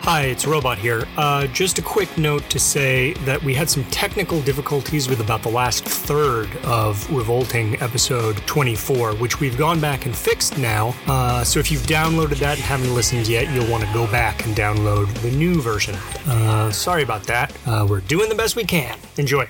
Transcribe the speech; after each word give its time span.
Hi, 0.00 0.22
it's 0.22 0.46
Robot 0.46 0.78
here. 0.78 1.06
Uh, 1.16 1.46
just 1.46 1.78
a 1.78 1.82
quick 1.82 2.18
note 2.18 2.50
to 2.50 2.58
say 2.58 3.12
that 3.24 3.40
we 3.44 3.54
had 3.54 3.70
some 3.70 3.84
technical 3.84 4.40
difficulties 4.42 5.08
with 5.08 5.20
about 5.20 5.42
the 5.44 5.48
last 5.48 5.84
third 5.84 6.48
of 6.64 7.08
Revolting 7.08 7.80
episode 7.80 8.36
24, 8.38 9.14
which 9.14 9.38
we've 9.38 9.56
gone 9.56 9.80
back 9.80 10.04
and 10.06 10.16
fixed 10.16 10.58
now. 10.58 10.92
Uh, 11.06 11.44
so 11.44 11.60
if 11.60 11.70
you've 11.70 11.82
downloaded 11.82 12.38
that 12.40 12.56
and 12.56 12.64
haven't 12.64 12.92
listened 12.92 13.28
yet, 13.28 13.48
you'll 13.54 13.70
want 13.70 13.84
to 13.84 13.92
go 13.92 14.08
back 14.08 14.44
and 14.44 14.56
download 14.56 15.06
the 15.22 15.30
new 15.30 15.62
version. 15.62 15.94
Uh, 16.26 16.72
sorry 16.72 17.04
about 17.04 17.22
that. 17.24 17.56
Uh, 17.64 17.86
we're 17.88 18.00
doing 18.00 18.28
the 18.28 18.34
best 18.34 18.56
we 18.56 18.64
can. 18.64 18.98
Enjoy. 19.18 19.46